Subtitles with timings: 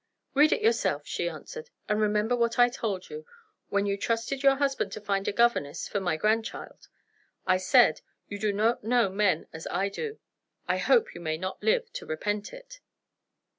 [0.33, 3.23] "Read it yourself," she answered; "and remember what I told you,
[3.69, 6.87] when you trusted your husband to find a governess for my grandchild.
[7.45, 10.17] I said: 'You do not know men as I do.'
[10.67, 12.79] I hope you may not live to repent it."